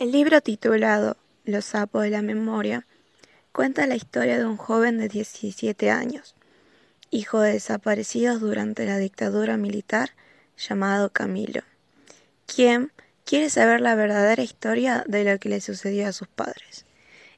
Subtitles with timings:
[0.00, 2.86] El libro titulado Los sapos de la memoria
[3.52, 6.34] cuenta la historia de un joven de 17 años,
[7.10, 10.12] hijo de desaparecidos durante la dictadura militar
[10.56, 11.60] llamado Camilo,
[12.46, 12.92] quien
[13.26, 16.86] quiere saber la verdadera historia de lo que le sucedió a sus padres.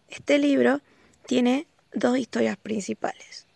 [0.08, 0.82] Este libro
[1.26, 3.48] tiene dos historias principales.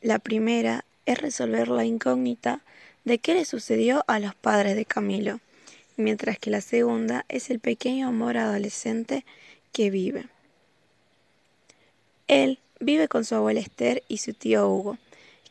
[0.00, 2.62] La primera es resolver la incógnita
[3.04, 5.40] de qué le sucedió a los padres de Camilo,
[5.96, 9.24] mientras que la segunda es el pequeño amor adolescente
[9.72, 10.26] que vive.
[12.28, 14.98] Él vive con su abuela Esther y su tío Hugo,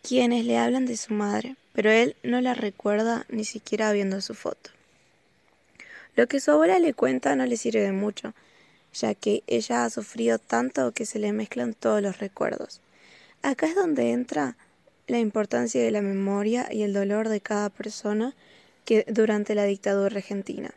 [0.01, 4.33] quienes le hablan de su madre, pero él no la recuerda ni siquiera viendo su
[4.33, 4.71] foto.
[6.15, 8.33] Lo que su abuela le cuenta no le sirve de mucho,
[8.93, 12.81] ya que ella ha sufrido tanto que se le mezclan todos los recuerdos.
[13.41, 14.55] Acá es donde entra
[15.07, 18.35] la importancia de la memoria y el dolor de cada persona
[18.85, 20.73] que durante la dictadura argentina,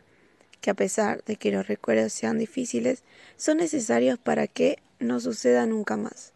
[0.61, 3.03] que a pesar de que los recuerdos sean difíciles,
[3.35, 6.33] son necesarios para que no suceda nunca más.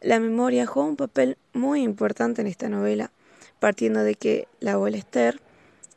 [0.00, 3.12] La memoria juega un papel muy importante en esta novela,
[3.60, 5.40] partiendo de que la abuela Esther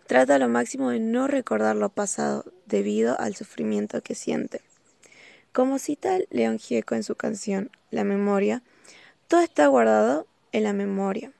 [0.06, 4.62] trata lo máximo de no recordar lo pasado debido al sufrimiento que siente.
[5.52, 8.62] Como cita León Gieco en su canción La memoria,
[9.28, 11.32] todo está guardado en la memoria,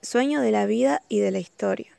[0.00, 1.95] sueño de la vida y de la historia.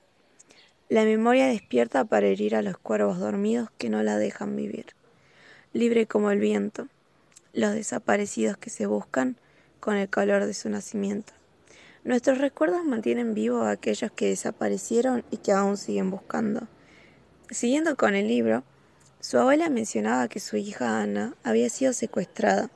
[0.89, 4.85] La memoria despierta para herir a los cuervos dormidos que no la dejan vivir.
[5.73, 6.87] Libre como el viento,
[7.51, 9.35] los desaparecidos que se buscan
[9.81, 11.33] con el calor de su nacimiento.
[12.05, 16.69] Nuestros recuerdos mantienen vivos a aquellos que desaparecieron y que aún siguen buscando.
[17.49, 18.63] Siguiendo con el libro,
[19.19, 22.71] su abuela mencionaba que su hija Ana había sido secuestrada,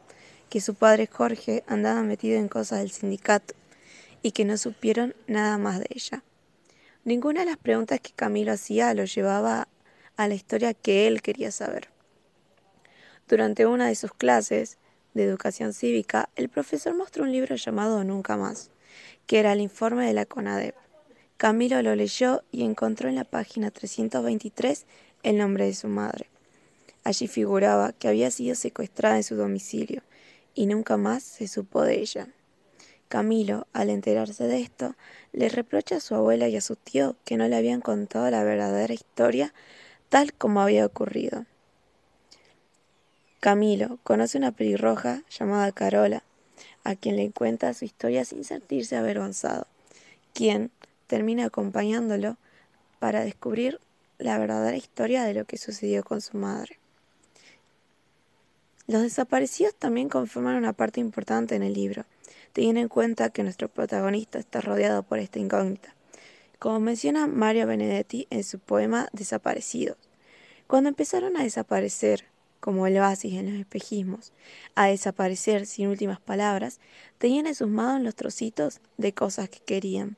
[0.50, 3.54] que su padre Jorge andaba metido en cosas del sindicato
[4.22, 6.24] y que no supieron nada más de ella.
[7.04, 9.68] Ninguna de las preguntas que Camilo hacía lo llevaba
[10.18, 11.90] a la historia que él quería saber.
[13.28, 14.78] Durante una de sus clases
[15.16, 18.70] de educación cívica, el profesor mostró un libro llamado Nunca más,
[19.26, 20.76] que era el informe de la CONADEP.
[21.38, 24.86] Camilo lo leyó y encontró en la página 323
[25.24, 26.30] el nombre de su madre.
[27.04, 30.04] Allí figuraba que había sido secuestrada en su domicilio
[30.54, 32.28] y nunca más se supo de ella.
[33.12, 34.96] Camilo, al enterarse de esto,
[35.34, 38.42] le reprocha a su abuela y a su tío que no le habían contado la
[38.42, 39.54] verdadera historia
[40.08, 41.46] tal como había ocurrido.
[43.42, 46.24] Camilo conoce una pelirroja llamada Carola,
[46.86, 49.68] a quien le cuenta su historia sin sentirse avergonzado,
[50.34, 50.72] quien
[51.08, 52.38] termina acompañándolo
[53.00, 53.82] para descubrir
[54.20, 56.80] la verdadera historia de lo que sucedió con su madre.
[58.88, 62.06] Los desaparecidos también conforman una parte importante en el libro,
[62.54, 65.96] teniendo en cuenta que nuestro protagonista está rodeado por esta incógnita,
[66.60, 69.98] como menciona Mario Benedetti en su poema Desaparecidos.
[70.68, 72.26] Cuando empezaron a desaparecer,
[72.60, 74.34] como el oasis en los espejismos,
[74.76, 76.80] a desaparecer sin últimas palabras,
[77.18, 80.16] tenían en sus manos los trocitos de cosas que querían.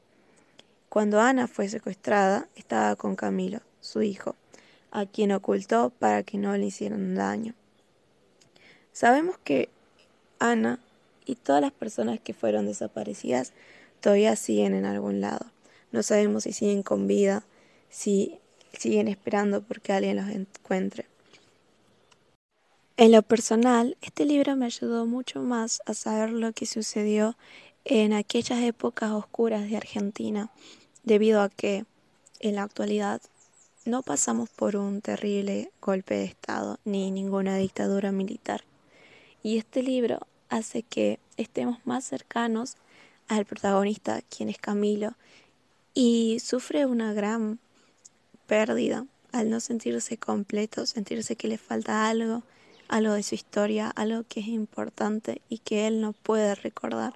[0.90, 4.36] Cuando Ana fue secuestrada, estaba con Camilo, su hijo,
[4.92, 7.56] a quien ocultó para que no le hicieran daño.
[8.92, 9.70] Sabemos que
[10.38, 10.80] Ana
[11.26, 13.54] y todas las personas que fueron desaparecidas
[14.02, 15.46] todavía siguen en algún lado.
[15.92, 17.44] No sabemos si siguen con vida,
[17.90, 18.40] si
[18.74, 21.06] siguen esperando porque alguien los encuentre.
[22.98, 27.36] En lo personal, este libro me ayudó mucho más a saber lo que sucedió
[27.86, 30.52] en aquellas épocas oscuras de Argentina,
[31.04, 31.86] debido a que
[32.40, 33.22] en la actualidad
[33.86, 38.64] no pasamos por un terrible golpe de Estado ni ninguna dictadura militar.
[39.42, 42.78] Y este libro hace que estemos más cercanos
[43.28, 45.14] al protagonista, quien es Camilo,
[45.94, 47.60] y sufre una gran
[48.46, 52.44] pérdida al no sentirse completo, sentirse que le falta algo,
[52.88, 57.16] algo de su historia, algo que es importante y que él no puede recordar,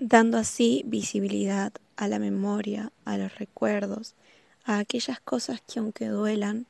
[0.00, 4.14] dando así visibilidad a la memoria, a los recuerdos,
[4.64, 6.66] a aquellas cosas que aunque duelan,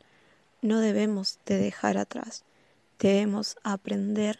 [0.60, 2.44] no debemos de dejar atrás,
[2.98, 4.38] debemos aprender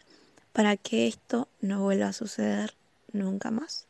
[0.52, 2.74] para que esto no vuelva a suceder
[3.12, 3.86] nunca más.